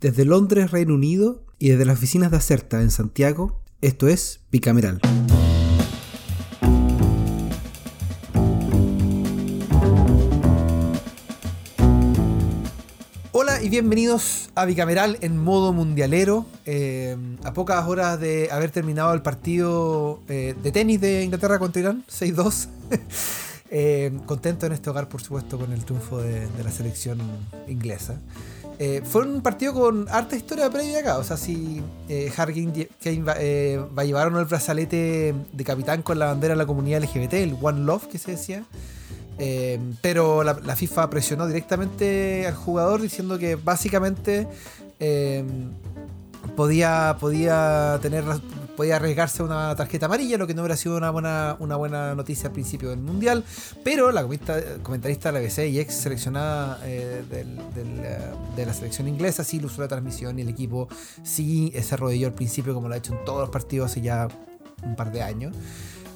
[0.00, 5.00] Desde Londres, Reino Unido, y desde las oficinas de Acerta en Santiago, esto es Bicameral.
[13.32, 16.46] Hola y bienvenidos a Bicameral en modo mundialero.
[16.64, 21.80] Eh, a pocas horas de haber terminado el partido eh, de tenis de Inglaterra contra
[21.80, 22.68] Irán, 6-2.
[23.70, 27.18] Eh, contento en este hogar, por supuesto, con el triunfo de la selección
[27.66, 28.18] inglesa.
[28.80, 31.18] Eh, fue un partido con harta historia previa acá.
[31.18, 36.54] O sea, si eh, eh, va, a llevar el brazalete de capitán con la bandera
[36.54, 38.64] de la comunidad LGBT, el One Love que se decía.
[39.40, 44.48] Eh, pero la, la, FIFA presionó directamente al jugador diciendo que básicamente
[46.56, 48.24] podía, podía tener
[48.78, 52.46] podía arriesgarse una tarjeta amarilla, lo que no hubiera sido una buena, una buena noticia
[52.46, 53.42] al principio del Mundial.
[53.82, 54.22] Pero la
[54.84, 58.20] comentarista de la BBC y ex seleccionada eh, eh,
[58.54, 60.86] de la selección inglesa sí usó la transmisión y el equipo
[61.24, 64.28] sí se arrodilló al principio como lo ha hecho en todos los partidos hace ya
[64.84, 65.56] un par de años.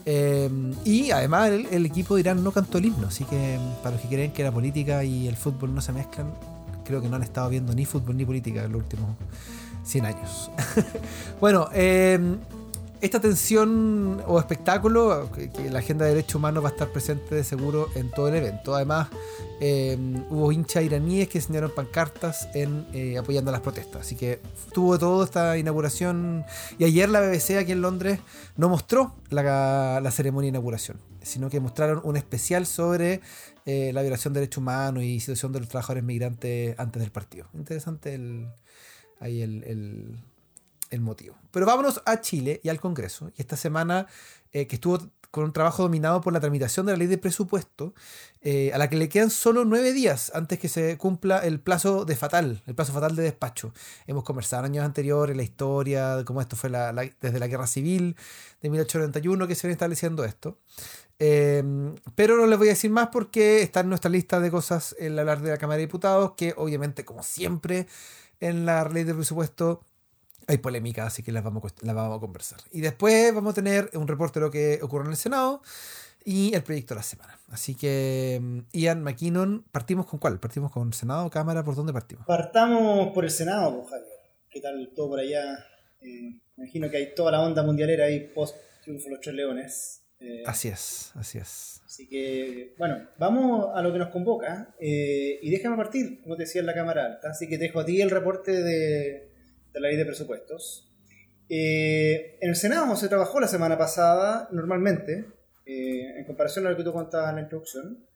[0.06, 0.48] Eh,
[0.84, 4.03] y además el, el, equipo de Irán no cantó el himno, así que para los
[4.03, 6.33] que creen que la política y el fútbol no se mezclan,
[6.84, 9.17] creo que no han estado viendo ni fútbol ni política en los últimos
[9.84, 10.50] 100 años.
[11.41, 12.19] bueno, eh,
[13.00, 17.42] esta tensión o espectáculo, que, la agenda de derechos humanos va a estar presente de
[17.42, 18.77] seguro en todo el evento.
[18.77, 19.08] Además,
[19.60, 19.98] eh,
[20.30, 24.03] hubo hinchas iraníes que enseñaron pancartas en, eh, apoyando las protestas.
[24.03, 24.41] Así que
[24.72, 26.44] tuvo todo esta inauguración.
[26.78, 28.20] Y ayer la BBC aquí en Londres
[28.56, 33.20] no mostró la, la ceremonia de inauguración, sino que mostraron un especial sobre
[33.64, 37.47] la violación de derechos humanos y situación de los trabajadores migrantes antes del partido.
[37.55, 38.48] Interesante el,
[39.23, 39.65] ahí el,
[40.91, 41.37] el, motivo.
[41.51, 43.33] Pero vámonos a Chile y al Congreso.
[43.37, 44.06] Y esta semana
[44.53, 44.98] eh, que estuvo
[45.31, 47.95] con un trabajo dominado por la tramitación de la ley de presupuesto,
[48.43, 52.05] eh, a la que le quedan solo nueve días antes que se cumpla el plazo
[52.05, 53.73] de fatal, el plazo fatal de despacho.
[54.06, 58.15] Hemos conversado años anteriores la historia de cómo esto fue desde la guerra civil
[58.61, 60.59] de 1891 que se viene estableciendo esto.
[61.19, 61.62] Eh,
[62.15, 65.19] pero no les voy a decir más porque está en nuestra lista de cosas el
[65.19, 67.87] hablar de la Cámara de Diputados, que obviamente, como siempre,
[68.42, 69.84] en la ley de presupuesto
[70.48, 72.58] hay polémica, así que las vamos, a conversar.
[72.72, 75.62] Y después vamos a tener un reporte de lo que ocurre en el Senado
[76.25, 77.38] y el proyecto de la semana.
[77.50, 80.41] Así que, mm, Ian McKinnon, ¿partimos con cuál?
[80.41, 81.62] ¿Partimos con Senado, Cámara?
[81.62, 82.26] ¿Por dónde partimos?
[82.26, 84.19] Partamos por el Senado, pues, Javier.
[84.50, 85.64] ¿Qué tal todo por allá?
[86.00, 90.03] Eh, imagino que hay toda la onda mundialera ahí post triunfo los tres leones.
[90.22, 91.83] Eh, así es, así es.
[91.93, 94.75] Así que, bueno, vamos a lo que nos convoca.
[94.81, 97.31] Eh, y déjame partir, como te decía en la cámara alta.
[97.31, 99.28] Así que dejo a ti el reporte de,
[99.75, 100.91] de la ley de presupuestos.
[101.50, 105.27] Eh, en el Senado se trabajó la semana pasada, normalmente,
[105.66, 108.06] eh, en comparación a lo que tú contabas en la introducción.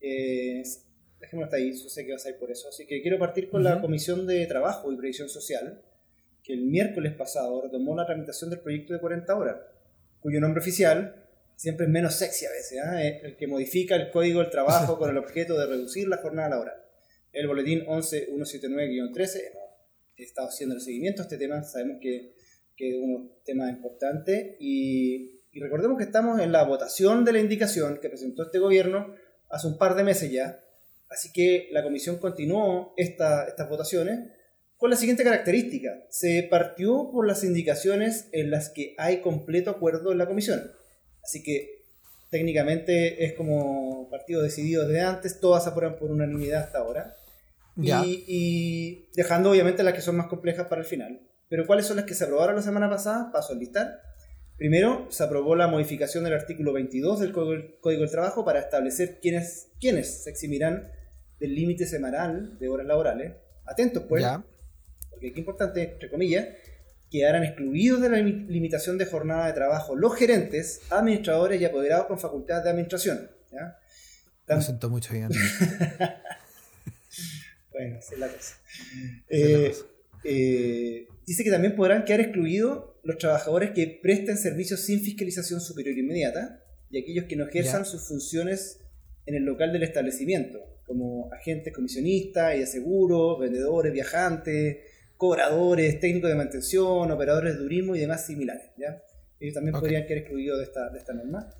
[0.00, 2.68] dejémoslo hasta ahí, yo sé que vas a ir por eso.
[2.68, 5.82] Así que quiero partir con la Comisión de Trabajo y Previsión Social,
[6.44, 9.56] que el miércoles pasado retomó la tramitación del proyecto de 40 horas,
[10.20, 11.23] cuyo nombre oficial
[11.56, 13.20] siempre es menos sexy a veces, ¿eh?
[13.22, 16.76] el que modifica el código del trabajo con el objeto de reducir la jornada laboral.
[17.32, 19.40] El boletín 11179-13,
[20.16, 22.34] he estado haciendo el seguimiento a este tema, sabemos que,
[22.76, 27.40] que es un tema importante y, y, recordemos que estamos en la votación de la
[27.40, 29.14] indicación que presentó este gobierno
[29.50, 30.60] hace un par de meses ya,
[31.08, 34.30] así que la comisión continuó esta, estas votaciones
[34.76, 40.12] con la siguiente característica, se partió por las indicaciones en las que hay completo acuerdo
[40.12, 40.72] en la comisión
[41.24, 41.82] Así que
[42.30, 47.16] técnicamente es como partido decidido desde antes, todas aprueban por unanimidad hasta ahora.
[47.76, 51.20] Y, dejando obviamente las que son más complejas para el final.
[51.48, 53.30] Pero ¿cuáles son las que se aprobaron la semana pasada?
[53.32, 54.00] Paso a listar.
[54.56, 59.68] Primero, se aprobó la modificación del artículo 22 del Código, del Trabajo para establecer quiénes,
[59.80, 60.90] quiénes se eximirán
[61.40, 63.32] del límite semanal de horas laborales.
[63.64, 64.24] Atentos, pues,
[65.10, 66.48] porque aquí importante, entre comillas,
[67.14, 72.18] quedarán excluidos de la limitación de jornada de trabajo los gerentes, administradores y apoderados con
[72.18, 73.30] facultades de administración.
[73.52, 73.78] ¿ya?
[74.48, 75.28] Lo siento mucho, bien.
[77.70, 78.56] bueno, esa es la cosa.
[79.28, 79.72] Eh,
[80.24, 85.96] eh, dice que también podrán quedar excluidos los trabajadores que presten servicios sin fiscalización superior
[85.96, 88.80] inmediata y aquellos que no ejerzan sus funciones
[89.26, 94.78] en el local del establecimiento, como agentes comisionistas y de seguros, vendedores, viajantes,
[95.24, 98.72] cobradores, técnicos de mantención, operadores de turismo y demás similares.
[98.76, 99.02] ¿ya?
[99.40, 101.50] Ellos también podrían quedar excluidos de esta, de esta norma.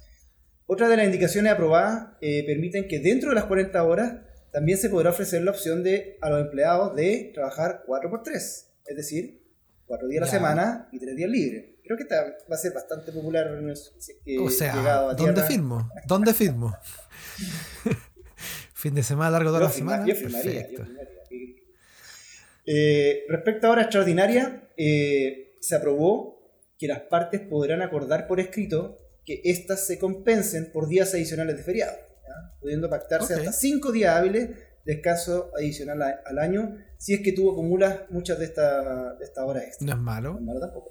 [0.67, 4.21] Otra de las indicaciones aprobadas eh, permiten que dentro de las 40 horas
[4.53, 8.71] también se podrá ofrecer la opción de, a los empleados de trabajar 4 por 3
[8.87, 9.43] es decir,
[9.87, 11.65] 4 días a la semana y 3 días libres.
[11.83, 13.47] Creo que esta va a ser bastante popular.
[14.27, 15.91] Eh, o sea, ¿dónde firmo?
[16.07, 16.77] ¿Dónde firmo?
[18.75, 20.07] fin de semana largo toda la semana.
[20.07, 21.04] Yo firmaría, yo firmaría.
[22.67, 26.41] Eh, respecto a hora extraordinaria, eh, se aprobó
[26.79, 31.63] que las partes podrán acordar por escrito que éstas se compensen por días adicionales de
[31.63, 32.59] feriado, ¿ya?
[32.61, 34.57] pudiendo pactarse hasta cinco días hábiles de
[34.95, 39.45] descanso adicional a- al año si es que tú acumulas muchas de estas de esta
[39.47, 39.87] horas extra.
[39.87, 40.33] No es malo.
[40.35, 40.91] No es malo tampoco.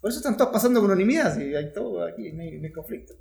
[0.00, 2.72] Por eso están todos pasando con unanimidad, si hay todo aquí, no hay, no hay
[2.72, 3.14] conflicto.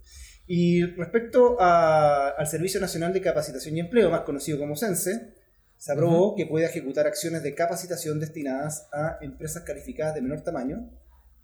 [0.45, 5.33] Y respecto a- al Servicio Nacional de Capacitación y Empleo, más conocido como CENSE,
[5.83, 10.89] se aprobó que puede ejecutar acciones de capacitación destinadas a empresas calificadas de menor tamaño,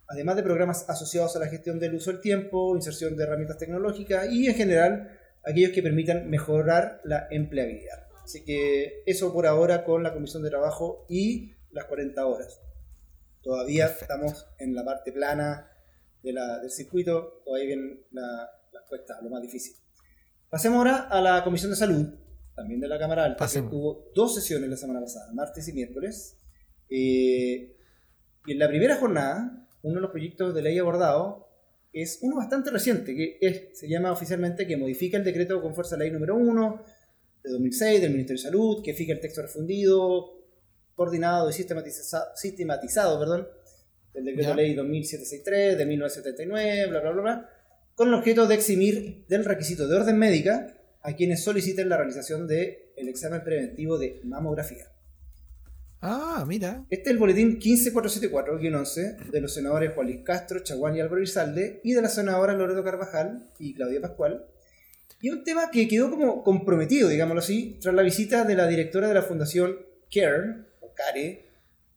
[0.07, 4.31] además de programas asociados a la gestión del uso del tiempo, inserción de herramientas tecnológicas
[4.31, 5.09] y en general
[5.44, 8.07] aquellos que permitan mejorar la empleabilidad.
[8.24, 12.62] Así que eso por ahora con la Comisión de Trabajo y las 40 horas.
[13.41, 14.13] Todavía Perfecto.
[14.13, 15.69] estamos en la parte plana
[16.24, 19.75] de la- del circuito, todavía vienen la- las cuestas, lo más difícil.
[20.50, 22.07] Pasemos ahora a la Comisión de Salud,
[22.60, 26.38] también de la Cámara Alta, que tuvo dos sesiones la semana pasada, martes y miércoles.
[26.90, 27.76] Eh,
[28.46, 31.48] y en la primera jornada, uno de los proyectos de ley abordado
[31.94, 35.96] es uno bastante reciente, que es- se llama oficialmente que modifica el decreto con fuerza
[35.98, 36.84] de ley número 1
[37.44, 40.38] de 2006 del Ministerio de Salud, que fija el texto refundido,
[40.96, 43.48] coordinado y sistematiza- sistematizado perdón,
[44.14, 44.56] del decreto Ya.
[44.56, 47.50] ley 2763 de 1979, bla, bla, bla, bla,
[47.96, 52.48] con el objeto de eximir del requisito de orden médica a quienes soliciten la realización
[52.48, 54.92] del examen preventivo de mamografía.
[56.01, 56.86] Ah, mira.
[56.90, 61.81] Este es el boletín 15474-11 de los senadores Juan Luis Castro, Chaguán y Álvaro Irzalde
[61.84, 64.46] y de las senadoras Loreto Carvajal y Claudia Pascual.
[65.22, 69.10] Y un tema que quedó como comprometido, digámoslo así, tras la visita de la directora
[69.10, 69.78] de la Fundación
[70.13, 71.46] CARE, o CARE,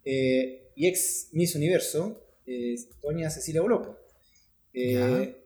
[0.04, 4.00] eh, y ex Miss Universo, eh, doña Cecilia Boloco.
[4.75, 5.41] Eh.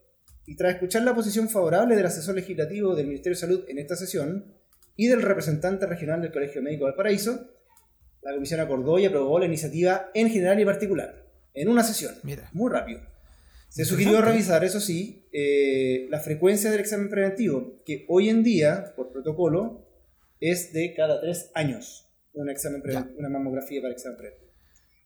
[0.47, 3.97] Y tras escuchar la posición favorable del asesor legislativo del Ministerio de Salud en esta
[3.97, 4.55] sesión
[4.95, 7.51] y del representante regional del Colegio Médico de Valparaíso,
[8.23, 12.49] la comisión acordó y aprobó la iniciativa en general y particular, en una sesión, Mira.
[12.53, 13.01] muy rápido.
[13.69, 18.95] Se sugirió revisar, eso sí, eh, la frecuencia del examen preventivo, que hoy en día,
[18.97, 19.87] por protocolo,
[20.41, 22.83] es de cada tres años, un examen
[23.17, 24.53] una mamografía para examen preventivo.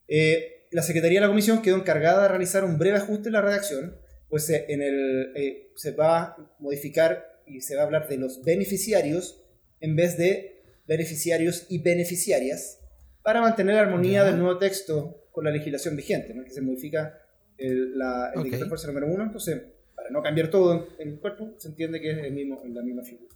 [0.06, 3.40] Eh, la Secretaría de la Comisión quedó encargada de realizar un breve ajuste en la
[3.40, 3.96] redacción,
[4.30, 8.16] pues eh, en el, eh, se va a modificar y se va a hablar de
[8.16, 9.42] los beneficiarios
[9.80, 12.78] en vez de beneficiarios y beneficiarias
[13.22, 14.24] para mantener la armonía Ya.
[14.30, 16.44] del nuevo texto con la legislación vigente, ¿no?
[16.44, 17.20] que se modifica
[17.58, 18.44] el, la, el Ok.
[18.44, 19.60] decreto de fuerza número uno, entonces
[19.94, 22.82] para no cambiar todo en, en el cuerpo, se entiende que es el mismo, la
[22.82, 23.34] misma figura.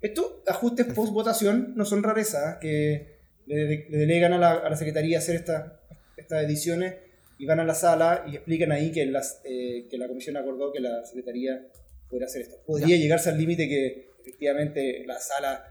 [0.00, 2.58] Estos ajustes post votación no son rarezas ¿eh?
[2.60, 3.16] que
[3.46, 5.80] le, le delegan a la, a la Secretaría hacer esta-
[6.16, 6.94] estas ediciones
[7.38, 10.72] y van a la sala y explican ahí que, las, eh, que la Comisión acordó
[10.72, 11.68] que la Secretaría
[12.08, 12.56] pudiera hacer esto.
[12.66, 15.64] Podría llegarse al límite que efectivamente la sala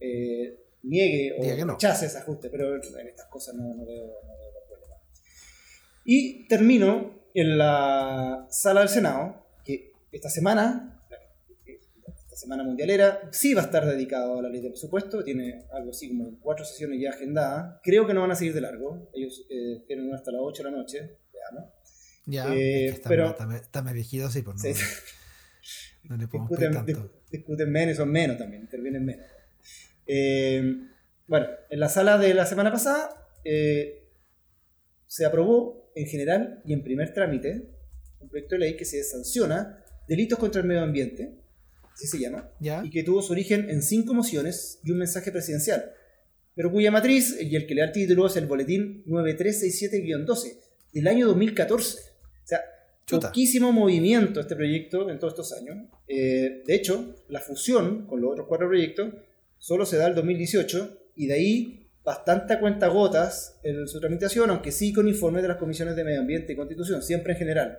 [0.00, 1.72] eh, niegue o no.
[1.74, 4.94] rechace ese ajuste, pero en estas cosas no, no veo, no veo problema.
[6.04, 10.99] Y termino en la sala del Senado, que esta semana,
[12.40, 16.08] semana mundialera, sí va a estar dedicado a la ley de presupuesto, tiene algo así
[16.08, 17.78] como cuatro sesiones ya agendadas.
[17.82, 20.62] Creo que no van a seguir de largo, ellos eh, tienen una hasta las 8
[20.64, 21.70] de la noche, veamos.
[22.26, 22.54] Ya.
[22.54, 24.82] Eh, es que está, pero- está, está viejito, sí, pues no, Sí.
[26.04, 27.12] no le podemos pedir discuten, tanto.
[27.14, 29.26] dis- discuten menos, son menos también, intervienen menos.
[30.06, 30.62] Eh,
[31.26, 34.08] bueno, en la sala de la semana pasada eh,
[35.06, 37.70] se aprobó en general y en primer trámite
[38.20, 41.39] un proyecto de ley que se sanciona delitos contra el medio ambiente,
[42.00, 42.82] así se llama, Ya.
[42.84, 45.92] y que tuvo su origen en cinco mociones y un mensaje presidencial,
[46.54, 50.58] pero cuya matriz y el que le da el título es el boletín 9367-12
[50.92, 51.98] del año 2014.
[51.98, 52.60] O sea,
[53.06, 53.28] Chuta.
[53.28, 55.76] poquísimo movimiento este proyecto en todos estos años.
[56.08, 59.12] Eh, de hecho, la fusión con los otros cuatro proyectos
[59.58, 64.50] solo se da el 2018 y de ahí bastante a cuenta gotas en su tramitación,
[64.50, 67.78] aunque sí con informes de las comisiones de medio ambiente y constitución, siempre en general.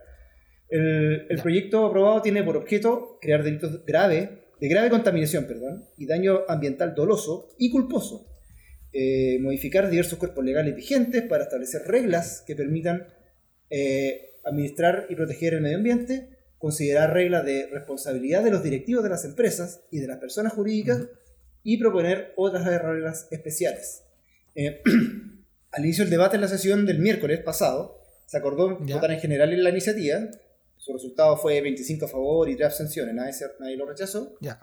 [0.72, 6.42] El, proyecto aprobado tiene por objeto crear delitos graves, de grave contaminación, perdón, y daño
[6.48, 8.26] ambiental doloso y culposo.
[8.94, 13.08] Eh, modificar diversos cuerpos legales vigentes para establecer reglas que permitan
[13.70, 19.10] eh, administrar y proteger el medio ambiente, considerar reglas de responsabilidad de los directivos de
[19.10, 21.08] las empresas y de las personas jurídicas
[21.64, 24.04] y proponer otras reglas especiales.
[24.56, 24.82] Eh,
[25.72, 28.96] al inicio del debate en la sesión del miércoles pasado, se acordó Ya.
[28.96, 30.20] votar en general en la iniciativa.
[30.82, 34.60] Su resultado fue 25 a favor y 3 abstenciones, nadie, se- nadie lo rechazó Ya.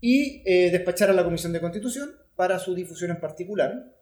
[0.00, 3.94] y eh, despachar a la Comisión de Constitución para su difusión en particular.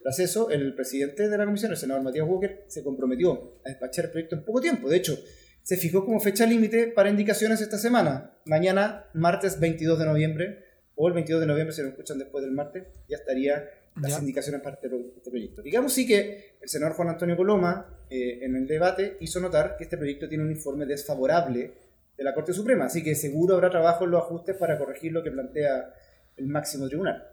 [0.00, 4.06] Tras eso, el presidente de la comisión, el senador Matías Walker, se comprometió a despachar
[4.06, 4.88] el proyecto en poco tiempo.
[4.88, 5.16] De hecho,
[5.62, 8.32] se fijó como fecha límite para indicaciones esta semana.
[8.44, 10.64] Mañana, martes 22 de noviembre,
[10.96, 13.62] o el 22 de noviembre, si lo escuchan después del martes, ya estaría
[14.00, 15.62] las indicaciones parte de este proyecto.
[15.62, 19.84] Digamos sí que el senador Juan Antonio Coloma eh, en el debate hizo notar que
[19.84, 21.72] este proyecto tiene un informe desfavorable
[22.14, 25.22] de la Corte Suprema, así que seguro habrá trabajo en los ajustes para corregir lo
[25.22, 25.94] que plantea
[26.36, 27.26] el máximo tribunal.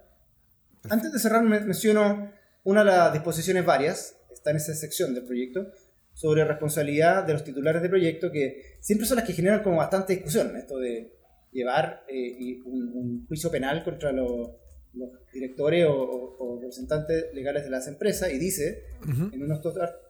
[0.90, 2.32] Antes de cerrar menciono
[2.64, 5.68] una de las disposiciones varias, está en esa sección del proyecto,
[6.14, 10.14] sobre responsabilidad de los titulares de proyecto, que siempre son las que generan como bastante
[10.14, 11.14] discusión, esto de
[11.52, 14.52] llevar eh, un, juicio penal contra los,
[15.34, 18.84] directores o, representantes legales de las empresas, y dice,
[19.32, 19.62] en unos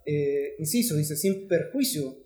[0.06, 2.18] eh, incisos, dice, sin perjuicio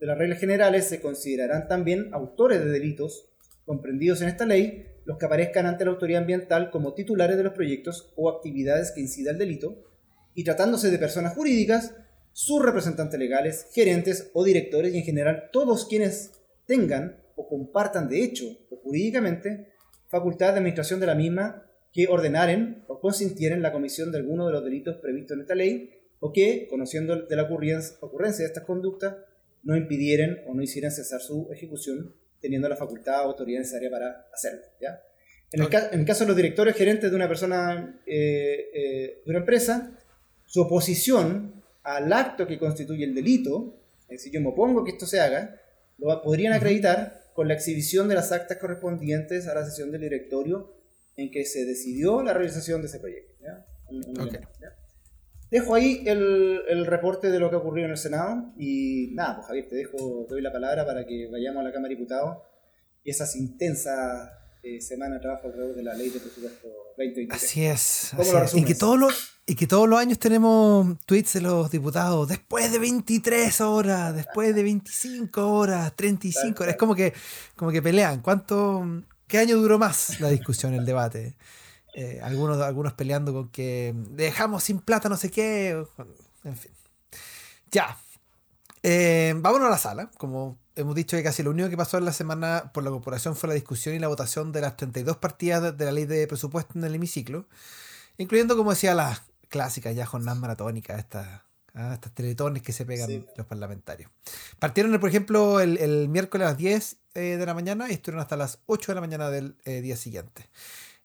[0.00, 3.28] de las reglas generales, se considerarán también autores de delitos
[3.64, 7.54] comprendidos en esta ley los que aparezcan ante la autoridad ambiental como titulares de los
[7.54, 9.84] proyectos o actividades que incida el delito,
[10.34, 11.94] y tratándose de personas jurídicas,
[12.32, 16.32] sus representantes legales, gerentes o directores y en general todos quienes
[16.66, 19.72] tengan o compartan de hecho o jurídicamente
[20.08, 24.52] facultad de administración de la misma que ordenaren o consintieren la comisión de alguno de
[24.52, 29.16] los delitos previstos en esta ley o que, conociendo de la ocurrencia de estas conductas,
[29.62, 34.26] no impidieren o no hicieran cesar su ejecución teniendo la facultad o autoridad necesaria para
[34.32, 34.62] hacerlo.
[34.80, 35.00] ¿ya?
[35.52, 39.98] En, el caso de los directores gerentes de una persona, eh, eh, de una empresa,
[40.46, 45.06] su oposición al acto que constituye el delito, es decir, yo me opongo que esto
[45.06, 45.60] se haga,
[45.98, 50.81] lo podrían acreditar con la exhibición de las actas correspondientes a la sesión del directorio
[51.16, 53.32] en que se decidió la realización de ese proyecto.
[55.50, 59.48] Dejo ahí el, el, reporte de lo que ocurrió en el Senado y nada, pues
[59.48, 62.38] Javier, te dejo, te doy la palabra para que vayamos a la Cámara de Diputados
[63.04, 64.30] y esas intensas
[64.62, 67.32] eh, semana de trabajo alrededor de la ley de presupuesto 2023.
[67.32, 68.54] Así es.
[68.54, 72.70] Y, que todos los, y que todos los años tenemos tweets de los diputados después
[72.70, 76.74] de 23 horas, después de 25 horas, 35 horas.
[76.74, 77.12] Es como que,
[77.56, 78.22] como que pelean.
[78.22, 78.86] ¿Cuánto,
[79.32, 81.38] ¿Qué año duró más la discusión, el debate?
[81.94, 85.86] Eh, algunos, algunos peleando con que dejamos sin plata no sé qué.
[86.44, 86.70] En fin.
[87.70, 87.96] Ya.
[88.82, 90.10] Eh, vámonos a la sala.
[90.18, 93.34] Como hemos dicho que casi lo único que pasó en la semana por la corporación
[93.34, 96.78] fue la discusión y la votación de las 32 partidas de la ley de presupuesto
[96.78, 97.48] en el hemiciclo,
[98.18, 101.40] incluyendo, como decía, las clásicas ya jornadas maratónicas, estas,
[101.74, 104.10] ah, estas teletones que se pegan los parlamentarios.
[104.58, 108.36] Partieron, por ejemplo, el, miércoles a las 10 eh, de la mañana y estuvieron hasta
[108.36, 110.48] las 8 de la mañana del eh, día siguiente.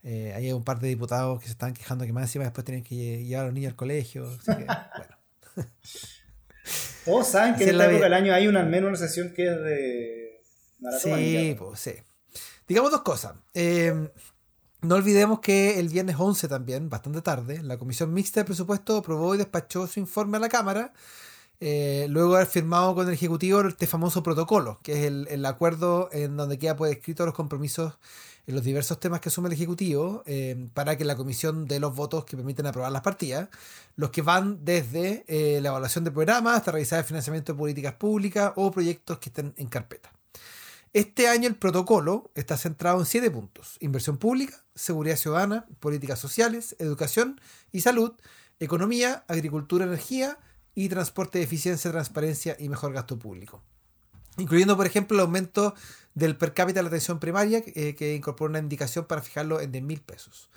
[0.03, 2.83] Eh, hay un par de diputados que se están quejando que más encima después tienen
[2.83, 4.27] que llevar a los niños al colegio.
[4.27, 4.65] Así que,
[5.55, 5.71] bueno.
[7.05, 9.47] Todos saben que en esta época del año hay una, al menos una sesión que
[9.47, 10.41] es de
[10.79, 11.19] maratón.
[11.19, 11.93] Sí, pues sí.
[12.67, 13.33] Digamos dos cosas.
[13.53, 14.09] Eh,
[14.81, 19.33] no olvidemos que el viernes 11 también, bastante tarde, la Comisión Mixta de Presupuesto aprobó
[19.33, 20.93] y despachó su informe a la Cámara,
[21.59, 26.09] eh, luego de haber firmado con el Ejecutivo este famoso protocolo, que es el, acuerdo
[26.11, 27.97] en donde queda pues, escrito los compromisos
[28.45, 31.95] en los diversos temas que asume el Ejecutivo eh, para que la comisión dé los
[31.95, 33.49] votos que permiten aprobar las partidas,
[33.95, 37.95] los que van desde eh, la evaluación de programas hasta revisar el financiamiento de políticas
[37.95, 40.11] públicas o proyectos que estén en carpeta.
[40.93, 43.77] Este año el protocolo está centrado en siete puntos.
[43.79, 47.39] Inversión pública, seguridad ciudadana, políticas sociales, educación
[47.71, 48.13] y salud,
[48.59, 50.37] economía, agricultura, energía
[50.73, 53.63] y transporte de eficiencia, transparencia y mejor gasto público.
[54.37, 55.73] Incluyendo, por ejemplo, el aumento
[56.13, 59.71] del per cápita de la atención primaria, eh, que incorpora una indicación para fijarlo en
[59.71, 60.49] 10 mil pesos.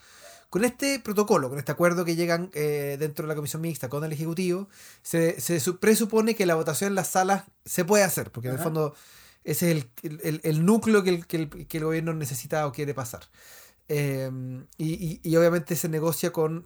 [0.51, 4.05] Con este protocolo, con este acuerdo que llegan eh, dentro de la comisión mixta con
[4.05, 4.69] el Ejecutivo,
[5.03, 5.37] se,
[5.81, 8.95] presupone que la votación en las salas se puede hacer, porque en el fondo
[9.45, 9.87] ese es
[10.43, 13.23] el, núcleo que el, gobierno necesita o quiere pasar.
[13.89, 16.65] Em, y, obviamente se negocia con,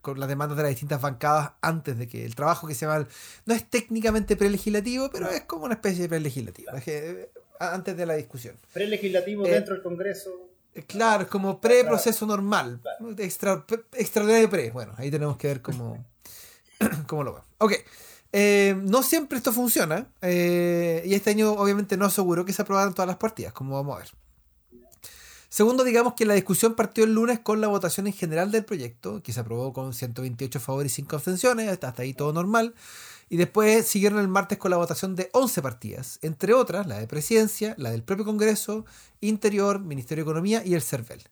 [0.00, 3.06] con las demandas de las distintas bancadas antes de que el trabajo que se llama,
[3.44, 6.72] no es técnicamente prelegislativo, pero es como una especie de prelegislativo.
[6.86, 7.30] Eh,
[7.60, 8.56] antes de la discusión.
[8.72, 10.30] Pre-legislativo eh, dentro del Congreso.
[10.74, 12.80] Eh, claro, es como pre-proceso normal.
[13.18, 14.70] Extra, extraordinario pre.
[14.70, 16.04] Bueno, ahí tenemos que ver cómo,
[17.06, 17.44] cómo lo va.
[17.58, 17.72] Ok.
[18.38, 20.08] Eh, no siempre esto funciona.
[20.22, 23.98] y este año, obviamente, no aseguró que se aprobaran todas las partidas, como vamos a
[24.00, 24.25] ver.
[25.56, 29.22] Segundo, digamos que la discusión partió el lunes con la votación en general del proyecto,
[29.22, 32.74] que se aprobó con 128 favores y 5 abstenciones, hasta ahí todo normal.
[33.30, 37.06] Y después siguieron el martes con la votación de 11 partidas, entre otras la de
[37.06, 38.84] Presidencia, la del propio Congreso,
[39.22, 41.22] Interior, Ministerio de Economía y el CERVEL.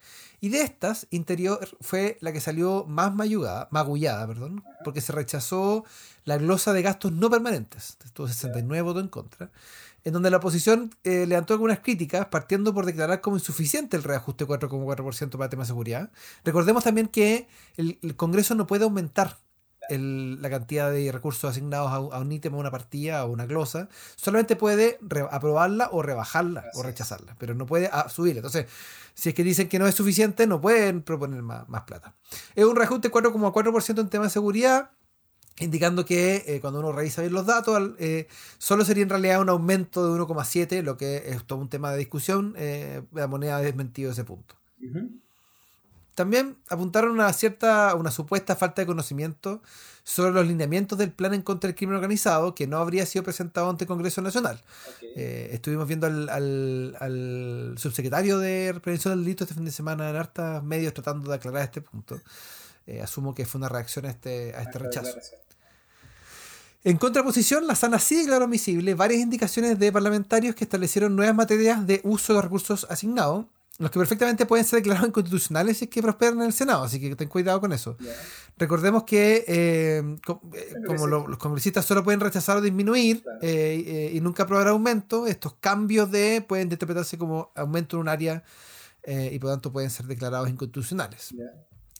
[0.41, 5.85] Y de estas, Interior fue la que salió más magullada, perdón, porque se rechazó
[6.25, 7.99] la glosa de gastos no permanentes.
[8.03, 9.51] Estuvo 69 votos en contra.
[10.05, 14.47] En donde la oposición eh, levantó algunas críticas, partiendo por declarar como insuficiente el reajuste
[14.47, 16.11] 4,4% para el tema de seguridad.
[16.45, 19.39] Recordemos también que el Congreso no puede aumentar
[19.91, 23.31] el- la cantidad de recursos asignados a, un- a un ítem, a una partida o
[23.31, 24.99] una glosa, solamente puede
[25.31, 28.39] aprobarla o rebajarla o rechazarla, pero no puede ah, subirla.
[28.39, 28.67] Entonces,
[29.15, 32.15] si es que dicen que no es suficiente, no pueden proponer más, más plata.
[32.55, 34.91] Es un reajuste 4,4% en tema de seguridad,
[35.61, 38.27] indicando que eh, cuando uno revisa bien los datos, eh,
[38.59, 41.99] solo sería en realidad un aumento de 1,7, lo que es todo un tema de
[41.99, 42.55] discusión.
[42.57, 44.55] eh, la moneda ha desmentido ese punto.
[46.15, 49.61] También apuntaron a una cierta, una supuesta falta de conocimiento
[50.05, 53.69] sobre los lineamientos del plan en contra del crimen organizado que no habría sido presentado
[53.69, 54.61] ante el Congreso Nacional.
[55.17, 60.09] Eh, estuvimos viendo al, al- al subsecretario de Prevención del Delito este fin de semana
[60.11, 62.21] en hartas medios tratando de aclarar este punto.
[62.87, 65.17] Eh, asumo que fue una reacción a este, a este rechazo.
[66.85, 71.87] En contraposición, la sana sí declaró admisible varias indicaciones de parlamentarios que establecieron nuevas materias
[71.87, 73.47] de uso de recursos asignados,
[73.79, 77.01] los que perfectamente pueden ser declarados inconstitucionales si es que prosperan en el Senado, así
[77.01, 77.97] que ten cuidado con eso.
[78.59, 80.03] Recordemos que eh,
[80.55, 83.39] eh, como lo- los congresistas solo pueden rechazar o disminuir Claro.
[83.43, 88.45] eh, y nunca aprobar aumento, estos cambios de pueden interpretarse como aumento en un área
[89.07, 91.35] y por tanto pueden ser declarados inconstitucionales.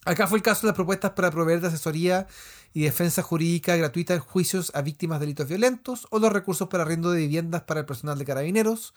[0.05, 2.27] Acá fue el caso de las propuestas para proveer de asesoría
[2.73, 6.83] y defensa jurídica gratuita en juicios a víctimas de delitos violentos o los recursos para
[6.83, 8.93] arriendo de viviendas para el personal de carabineros,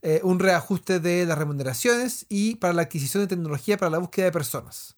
[0.00, 4.26] eh, un reajuste de las remuneraciones y para la adquisición de tecnología para la búsqueda
[4.26, 4.96] de personas.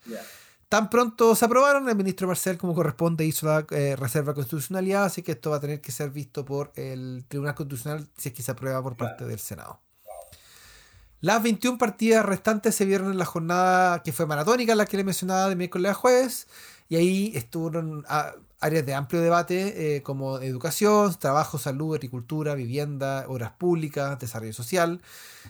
[0.68, 5.04] Tan pronto se aprobaron, el ministro Marcel, como corresponde, hizo la eh, reserva de constitucionalidad,
[5.04, 8.34] así que esto va a tener que ser visto por el Tribunal Constitucional si es
[8.34, 9.80] que se aprueba por parte del Senado.
[11.20, 15.04] Las 21 partidas restantes se vieron en la jornada que fue maratónica, la que le
[15.04, 16.46] mencionaba de miércoles a jueves,
[16.88, 23.24] y ahí estuvieron ah, áreas de amplio debate eh, como educación, trabajo, salud, agricultura, vivienda,
[23.28, 25.02] obras públicas, desarrollo social.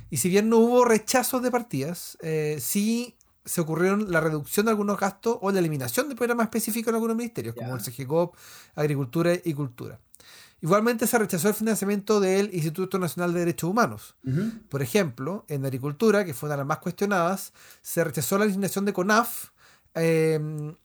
[0.08, 4.70] Y si bien no hubo rechazos de partidas, eh, sí se ocurrieron la reducción de
[4.70, 8.34] algunos gastos o la eliminación de programas específicos en algunos ministerios, como el CGCOP,
[8.74, 9.98] Agricultura y Cultura.
[10.60, 14.16] Igualmente se rechazó el financiamiento del Instituto Nacional de Derechos Humanos.
[14.68, 18.84] Por ejemplo, en agricultura, que fue una de las más cuestionadas, se rechazó la asignación
[18.84, 19.50] de CONAF
[19.94, 20.38] eh,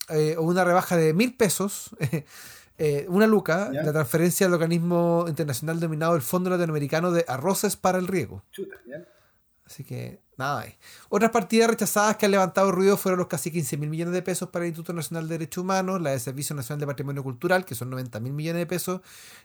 [0.10, 1.90] eh, o una rebaja de mil pesos,
[2.78, 7.98] eh, una luca, la transferencia al organismo internacional denominado el Fondo Latinoamericano de Arroces para
[7.98, 8.44] el Riego.
[8.52, 9.08] Chuta, ya.
[9.66, 10.76] Así que nada ahí.
[11.10, 14.50] Otras partidas rechazadas que han levantado ruido fueron los casi 15 mil millones de pesos
[14.50, 17.76] para el Instituto Nacional de Derechos Humanos, la de Servicio Nacional de Patrimonio Cultural, que
[17.76, 19.02] son 90 mil millones de pesos,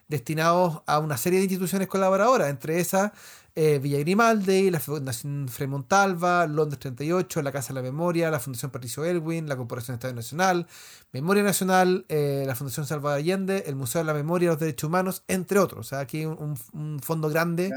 [0.07, 3.11] destinados a una serie de instituciones colaboradoras, entre esas
[3.55, 8.39] eh, Villa Grimaldi, la Fundación Frei Montalva, Londres 38, la Casa de la Memoria, la
[8.39, 10.65] Fundación Patricio Elwin, la Corporación Estadio Nacional,
[11.11, 14.87] Memoria Nacional, eh, la Fundación Salvador Allende, el Museo de la Memoria y los Derechos
[14.87, 15.87] Humanos, entre otros.
[15.87, 17.27] O sea, aquí un, un- fondo.
[17.29, 17.69] Grande.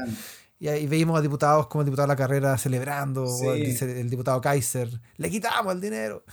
[0.63, 3.45] Y ahí veíamos a diputados como el diputado de la carrera celebrando, Sí.
[3.45, 6.23] o el, diputado Kaiser, le quitamos el dinero.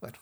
[0.00, 0.18] Bueno.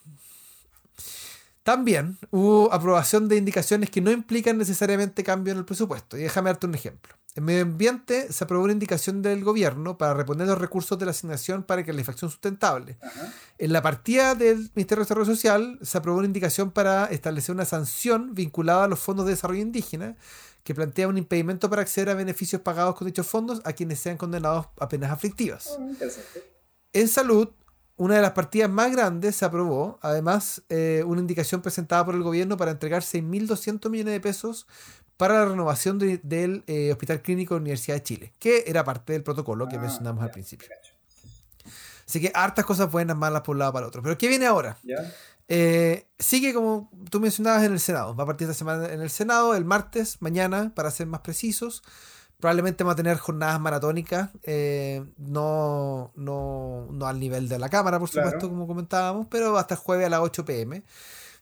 [1.62, 6.18] También hubo aprobación de indicaciones que no implican necesariamente cambio en el presupuesto.
[6.18, 7.14] Y déjame darte un ejemplo.
[7.36, 11.12] En medio ambiente se aprobó una indicación del gobierno para reponer los recursos de la
[11.12, 12.98] asignación para calefacción sustentable.
[13.00, 13.32] Ajá.
[13.56, 17.64] En la partida del Ministerio de Desarrollo Social se aprobó una indicación para establecer una
[17.64, 20.16] sanción vinculada a los fondos de desarrollo indígena
[20.68, 24.18] que plantea un impedimento para acceder a beneficios pagados con dichos fondos a quienes sean
[24.18, 25.78] condenados a penas aflictivas.
[25.80, 26.44] Interesante.
[26.92, 27.48] En salud,
[27.96, 32.22] una de las partidas más grandes se aprobó, además, eh, una indicación presentada por el
[32.22, 34.66] gobierno para entregar 6.200 millones de pesos
[35.16, 38.84] para la renovación de- del eh, Hospital Clínico de la Universidad de Chile, que era
[38.84, 40.68] parte del protocolo que Ah, mencionamos al principio.
[42.06, 44.02] Así que hartas cosas buenas, malas por un lado para el otro.
[44.02, 44.76] Pero ¿qué viene ahora?
[44.82, 44.96] ¿Ya?
[45.48, 48.14] Eh, sigue como tú mencionabas en el Senado.
[48.14, 51.82] Va a partir esta semana en el Senado, el martes, mañana, para ser más precisos.
[52.38, 57.98] Probablemente va a tener jornadas maratónicas, eh, no, no, no al nivel de la Cámara,
[57.98, 58.28] por Claro.
[58.28, 60.84] supuesto, como comentábamos, pero hasta el jueves a las 8 pm.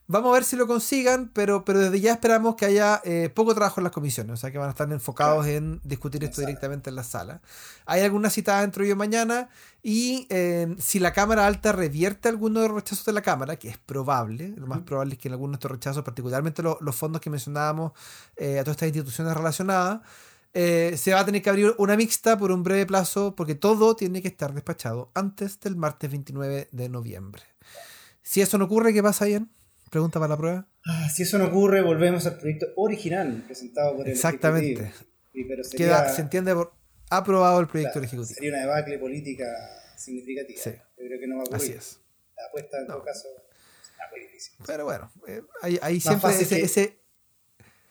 [0.09, 3.53] Vamos a ver si lo consigan, pero, pero desde ya esperamos que haya eh, poco
[3.53, 6.89] trabajo en las comisiones, o sea que van a estar enfocados en discutir esto directamente
[6.89, 7.41] en la sala.
[7.85, 9.49] Hay alguna citada dentro de hoy o mañana
[9.83, 13.67] y eh, si la Cámara Alta revierte alguno de los rechazos de la Cámara, que
[13.67, 16.95] es probable, lo más probable es que en algunos de estos rechazos, particularmente lo- los
[16.95, 17.91] fondos que mencionábamos
[18.37, 19.99] eh, a todas estas instituciones relacionadas,
[20.53, 23.97] eh, se va a tener que abrir una mixta por un breve plazo porque todo
[23.97, 27.43] tiene que estar despachado antes del martes 29 de noviembre.
[28.23, 29.49] Si eso no ocurre, ¿qué pasa, Ian?
[29.89, 30.67] Pregunta para la prueba.
[30.85, 34.83] Ah, si eso no ocurre, volvemos al proyecto original presentado por el Exactamente.
[34.83, 35.11] Ejecutivo.
[35.33, 36.73] Sí, pero sería, Queda, se entiende por
[37.09, 38.35] aprobado el proyecto claro, ejecutivo.
[38.35, 39.45] sería una debacle política
[39.97, 40.61] significativa.
[40.61, 40.71] Sí.
[40.71, 41.61] Yo creo que no va a ocurrir.
[41.63, 41.99] Así es.
[42.35, 42.93] La apuesta en No.
[42.95, 43.27] todo caso
[43.91, 44.53] será muy difícil.
[44.65, 46.99] Pero bueno, eh, ahí, ahí siempre ese, que- ese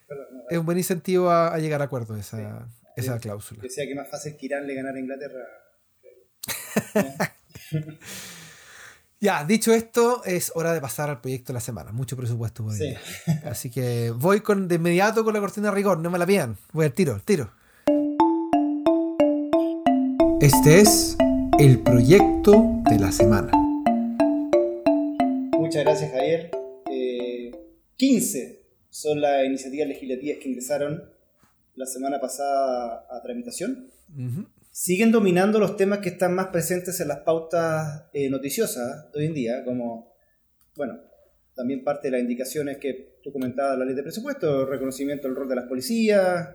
[0.06, 3.20] Perdón, no, es un buen incentivo a, a llegar a acuerdo, esa, esa Sí.
[3.20, 3.62] cláusula.
[3.62, 5.44] Decía que más fácil que Irán le ganara a Inglaterra.
[9.18, 11.90] Ya, dicho esto, es hora de pasar al proyecto de la semana.
[11.90, 12.92] Mucho presupuesto por Sí.
[13.46, 16.59] Así que voy con, de inmediato con la cortina de rigor, no me la pidan.
[16.74, 17.50] Voy al tiro, al tiro.
[20.38, 21.16] Este es
[21.59, 23.52] el proyecto de la semana.
[25.59, 26.50] Muchas gracias, Javier.
[26.90, 27.52] Eh,
[27.96, 31.02] 15 son las iniciativas legislativas que ingresaron
[31.74, 33.90] la semana pasada a tramitación.
[34.14, 34.46] Ujú.
[34.78, 39.24] Siguen dominando los temas que están más presentes en las pautas eh, noticiosas de hoy
[39.24, 40.12] en día, como,
[40.76, 41.00] bueno,
[41.54, 45.48] también parte de las indicaciones que tú comentabas, la ley de presupuesto, reconocimiento del rol
[45.48, 46.50] de las policías,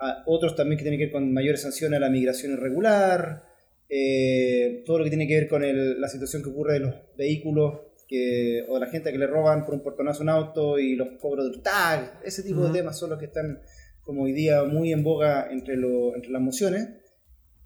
[0.00, 3.44] a otros también que tienen que ver con mayores sanciones a la migración irregular,
[3.88, 6.94] eh, todo lo que tiene que ver con el- la situación que ocurre de los
[7.16, 10.96] vehículos que, o de la gente que le roban por un portonazo un auto y
[10.96, 13.60] los cobros del tag, ese tipo de temas son los que están
[14.02, 16.88] como hoy día muy en boga entre, lo- entre las mociones.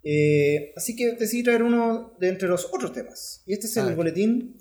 [0.05, 3.43] Eh, así que decidí traer uno de entre los otros temas.
[3.47, 4.59] Y este es el boletín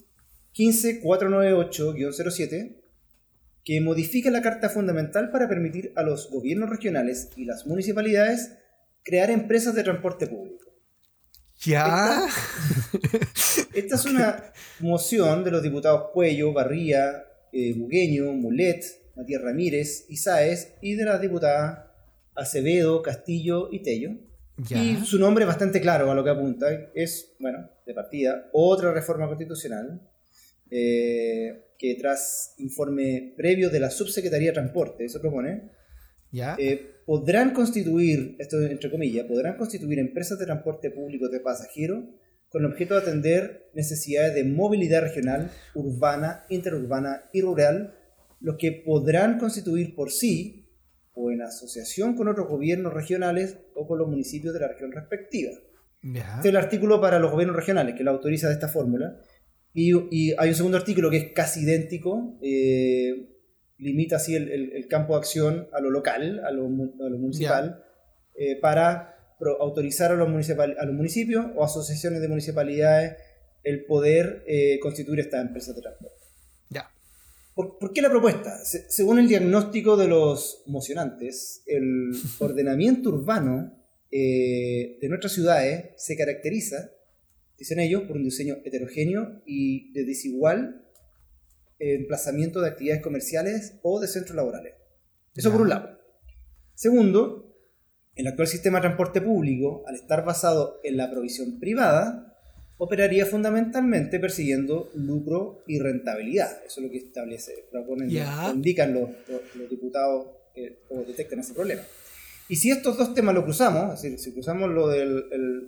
[0.55, 2.77] 15498-07,
[3.65, 8.51] que modifica la Carta Fundamental para permitir a los gobiernos regionales y las municipalidades
[9.03, 10.63] crear empresas de transporte público.
[11.65, 12.25] Ya.
[13.73, 20.73] Esta es una moción de los diputados Cuello, Barría, eh, Bugueño, Mulet, Matías Ramírez, Isaez
[20.81, 21.85] y de las diputadas
[22.35, 24.11] Acevedo, Castillo y Tello.
[24.69, 24.83] Ya.
[24.83, 26.67] Y su nombre es bastante claro a lo que apunta.
[26.93, 30.01] Es, bueno, de partida, otra reforma constitucional
[30.69, 35.69] eh, que tras informe previo de la Subsecretaría de Transporte, se propone,
[36.31, 36.55] Ya.
[36.57, 42.05] eh, podrán constituir, esto entre comillas, podrán constituir empresas de transporte público de pasajeros
[42.49, 47.95] con el objeto de atender necesidades de movilidad regional, urbana, interurbana y rural,
[48.39, 50.62] los que podrán constituir por sí
[51.15, 55.51] o en asociación con otros gobiernos regionales o con los municipios de la región respectiva.
[56.01, 56.21] ya.
[56.37, 59.19] Este es el artículo para los gobiernos regionales que la autoriza de esta fórmula.
[59.73, 63.29] Y, y hay un segundo artículo que es casi idéntico, eh,
[63.77, 67.17] limita así el, el- el campo de acción a lo local, a lo, a lo
[67.17, 67.83] municipal,
[68.35, 73.17] eh, para pro- autorizar a los, a los municipios o asociaciones de municipalidades
[73.63, 76.22] el poder eh, constituir estas empresas de transporte.
[77.55, 78.63] ¿Por, por qué la propuesta?
[78.65, 83.73] Se- según el diagnóstico de los mocionantes, el ordenamiento urbano
[84.11, 86.91] eh, de nuestras ciudades se caracteriza,
[87.57, 90.79] dicen ellos, por un diseño heterogéneo y de desigual
[91.79, 94.73] emplazamiento de actividades comerciales o de centros laborales.
[95.35, 95.99] Eso por un lado.
[96.75, 97.57] Segundo,
[98.15, 102.32] el actual sistema de transporte público, al estar basado en la provisión privada,
[102.83, 106.61] operaría fundamentalmente persiguiendo lucro y rentabilidad.
[106.65, 108.09] Eso es lo que establece, proponen,
[108.53, 111.81] indican los, los- los diputados que detectan ese problema.
[112.49, 115.05] Y si estos dos temas lo cruzamos, es decir, si cruzamos lo de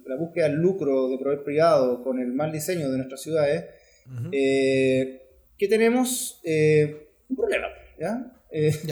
[0.06, 3.65] la búsqueda del lucro de proveer privado con el mal diseño de nuestras ciudades,
[4.32, 5.21] eh,
[5.58, 7.67] que tenemos eh, un problema,
[7.99, 8.32] ¿ya?
[8.51, 8.71] Eh,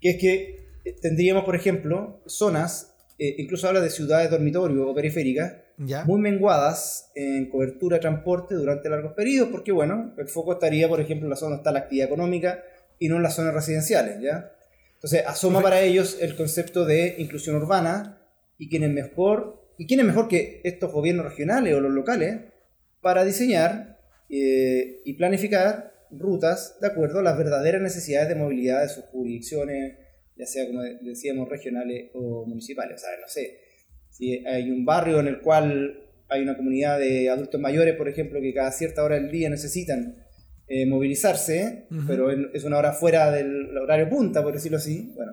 [0.00, 0.64] que es que
[1.00, 6.04] tendríamos, por ejemplo, zonas, eh, incluso habla de ciudades dormitorio o periféricas, Ya.
[6.04, 11.00] muy menguadas en cobertura de transporte durante largos periodos, porque bueno, el foco estaría, por
[11.00, 12.62] ejemplo, en la zona donde está la actividad económica
[12.98, 14.52] y no en las zonas residenciales, ¿ya?
[14.94, 18.22] Entonces, asoma para ellos el concepto de inclusión urbana
[18.56, 22.40] y quién es mejor, y quién es mejor que estos gobiernos regionales o los locales
[23.00, 23.98] para diseñar
[24.30, 29.98] eh, y planificar rutas de acuerdo a las verdaderas necesidades de movilidad de sus jurisdicciones,
[30.36, 32.96] ya sea, como decíamos, regionales o municipales.
[32.96, 33.58] O sea, no sé,
[34.16, 38.40] si hay un barrio en el cual hay una comunidad de adultos mayores, por ejemplo,
[38.40, 40.14] que cada cierta hora del día necesitan
[40.68, 42.02] eh, movilizarse, Ujú.
[42.06, 45.12] pero en- es una hora fuera del horario punta, por decirlo así.
[45.14, 45.32] Bueno,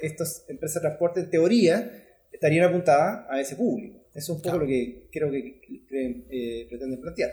[0.00, 1.92] estas empresas de transporte, en teoría,
[2.32, 3.98] estarían apuntadas a ese público.
[4.14, 4.60] Eso es un poco Claro.
[4.60, 5.60] lo que creo que
[6.30, 7.30] eh, pretenden plantear.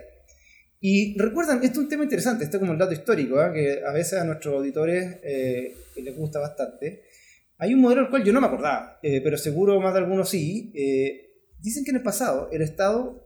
[0.80, 3.52] Y recuerdan, esto es un tema interesante, esto es como el dato histórico, ¿eh?
[3.54, 7.04] que a veces a nuestros auditores eh, les gusta bastante.
[7.60, 10.30] Hay un modelo del cual yo no me acordaba, eh, pero seguro más de algunos
[10.30, 10.72] sí.
[10.76, 13.24] eh, dicen que en el pasado el Estado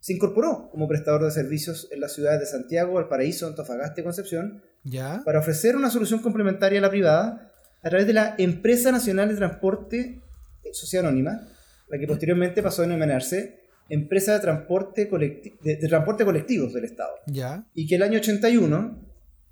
[0.00, 4.62] se incorporó como prestador de servicios en las ciudades de Santiago, Valparaíso, Antofagasta y Concepción
[4.84, 5.22] Ya.
[5.24, 7.50] para ofrecer una solución complementaria a la privada
[7.82, 10.20] a través de la Empresa Nacional de Transporte
[10.62, 11.46] eh, Sociedad Anónima,
[11.88, 16.84] la que posteriormente pasó a denominarse Empresa de Transporte, Colecti- de, de Transporte Colectivos del
[16.86, 17.66] Estado, Ya.
[17.74, 18.98] y que el año 81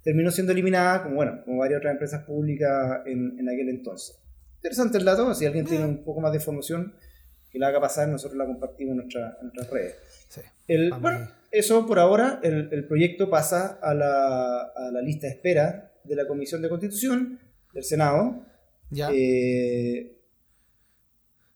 [0.02, 4.16] terminó siendo eliminada, como, bueno, como varias otras empresas públicas en, en aquel entonces.
[4.62, 6.94] Interesante el dato, si alguien tiene un poco más de información
[7.51, 9.96] que la haga pasar, nosotros la compartimos en, nuestra- en nuestras redes.
[10.29, 10.40] Sí.
[10.68, 15.27] El- Vamos bueno, eso por ahora, el, el proyecto pasa a la, a la lista
[15.27, 17.38] de espera de la Comisión de Constitución
[17.75, 18.46] del Senado,
[18.90, 19.11] Ya.
[19.12, 20.16] eh,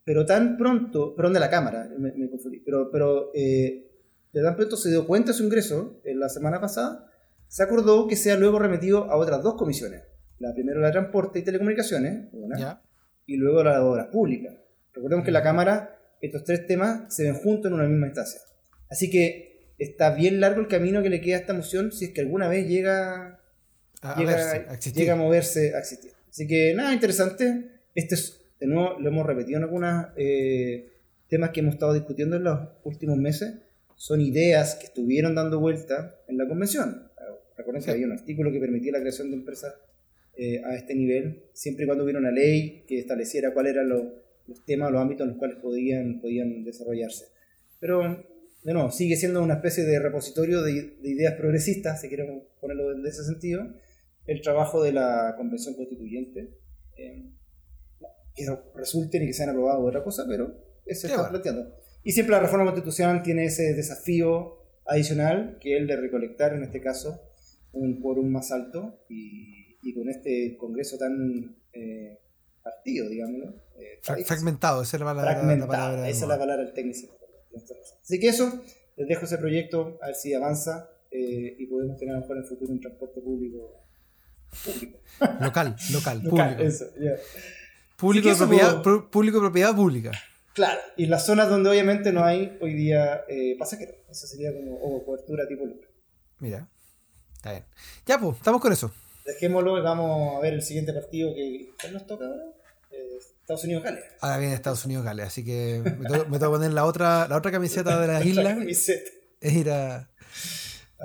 [0.05, 3.90] pero tan pronto, perdón, de la Cámara, me, me confundí, pero, pero eh,
[4.33, 7.11] de tan pronto se dio cuenta de su ingreso en la semana pasada,
[7.49, 10.03] se acordó que sea luego remitido a otras dos comisiones.
[10.38, 12.83] La primera la de Transporte y Telecomunicaciones, una, Ya.
[13.26, 14.54] Y luego la de Obras Públicas.
[14.92, 18.40] Recordemos que en la Cámara estos tres temas se ven juntos en una misma instancia.
[18.88, 22.10] Así que está bien largo el camino que le queda a esta moción si es
[22.12, 23.40] que alguna vez llega,
[24.00, 25.02] A, a llega, verse, a existir.
[25.02, 26.12] llega a moverse, a existir.
[26.30, 27.80] Así que nada, interesante.
[27.94, 30.06] Este es, de nuevo, lo hemos repetido en algunos
[31.28, 33.54] temas que hemos estado discutiendo en los últimos meses.
[33.96, 37.10] Son ideas que estuvieron dando vuelta en la convención.
[37.56, 37.90] Recuerden que Sí.
[37.90, 39.74] había un artículo que permitía la creación de empresas
[40.37, 44.03] eh, a este nivel, siempre y cuando hubiera una ley que estableciera cuáles eran los,
[44.46, 47.27] los temas, los ámbitos en los cuales podían, podían desarrollarse.
[47.81, 48.03] Pero,
[48.62, 52.94] de nuevo, sigue siendo una especie de repositorio de, de ideas progresistas, si queremos ponerlo
[52.94, 53.66] de ese sentido,
[54.27, 56.51] el trabajo de la Convención Constituyente.
[56.99, 57.31] eh,
[58.37, 58.44] que
[58.75, 61.31] resulten y que sean aprobados otra cosa, pero eso está bueno.
[61.31, 61.75] planteando.
[62.05, 66.62] Y siempre la reforma constitucional tiene ese desafío adicional, que es el de recolectar, en
[66.62, 67.20] este caso,
[67.72, 72.18] un quórum más alto y, y con este Congreso tan eh,
[72.61, 73.55] partido, digámoslo.
[73.79, 75.31] eh, fragmentado, esa es la palabra.
[75.33, 77.16] la fragmentado, palabra esa es la palabra del técnico.
[78.03, 78.62] Así que eso,
[78.96, 82.49] les dejo ese proyecto, a ver si avanza eh, y podemos tener mejor en el
[82.49, 83.81] futuro un transporte público.
[84.64, 84.99] Público.
[85.40, 86.62] Local, local, Local, público.
[86.62, 86.87] eso.
[87.96, 90.12] Público, eso, propiedad, público pública.
[90.53, 93.94] Claro, y las zonas donde obviamente no hay hoy día eh, pasajeros.
[94.11, 95.64] Eso sería como cobertura tipo.
[96.40, 96.68] Mira,
[97.35, 97.64] está bien.
[98.07, 98.90] Ya, pues, estamos con eso.
[99.26, 102.42] Dejémoslo y vamos a ver el siguiente partido que ¿cuál nos toca ahora.
[102.90, 104.04] Eh, Estados Unidos Gales.
[104.20, 107.26] Ahora viene Estados Unidos Gales, así que me tengo, me tengo que poner la otra,
[107.28, 108.58] la otra camiseta de las islas
[109.40, 110.08] es ir a,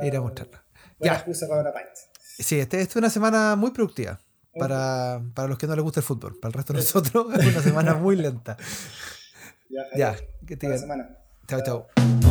[0.03, 0.63] ir a mostrarla.
[0.99, 1.17] Buena Ya.
[1.19, 1.89] excusa para una pint.
[2.19, 4.19] Sí, este, esta es una semana muy productiva
[4.57, 6.39] para, para los que no les gusta el fútbol.
[6.39, 8.57] Para el resto de nosotros es una semana muy lenta.
[9.95, 11.17] Ya, que te semana.
[11.47, 12.30] Chao, chao.